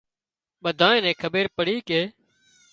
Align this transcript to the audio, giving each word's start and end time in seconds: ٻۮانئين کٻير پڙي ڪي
ٻۮانئين 0.63 1.05
کٻير 1.21 1.45
پڙي 1.55 1.77
ڪي 1.87 2.01